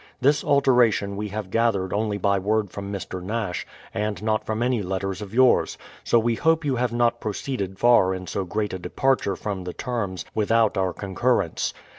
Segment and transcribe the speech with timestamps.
[0.19, 2.91] This alteration we have gathered only by w^ord from.
[2.91, 3.21] Mr.
[3.21, 7.33] Nash, and not from any letters of yours; so we hope you have not pro
[7.33, 11.71] ceeded far in so great a departure from the terms without our concurrence.